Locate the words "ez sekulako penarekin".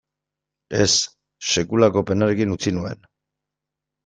0.85-2.57